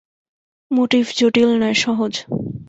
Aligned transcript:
Motive 0.71 1.05
জটিল 1.17 1.49
নয়, 1.61 1.77
সহজ। 1.83 2.13